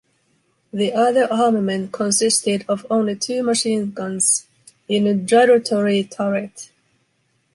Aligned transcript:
The 0.73 0.93
other 0.93 1.31
armament 1.31 1.91
consisted 1.91 2.65
of 2.67 2.87
only 2.89 3.15
two 3.15 3.43
machine 3.43 3.91
guns 3.91 4.47
in 4.87 5.05
a 5.05 5.13
gyratory 5.13 6.05
turret. 6.05 6.71